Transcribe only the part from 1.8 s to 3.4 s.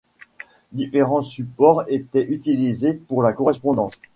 étaient utilisés pour la